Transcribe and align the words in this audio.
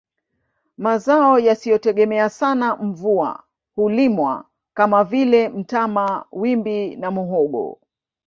Mazao 0.77 1.39
yasiyotegemea 1.39 2.29
sana 2.29 2.75
mvua 2.75 3.43
hulimwa 3.75 4.45
kama 4.73 5.03
vile 5.03 5.49
mtama 5.49 6.25
wimbi 6.31 6.95
na 6.95 7.11
muhogo 7.11 7.79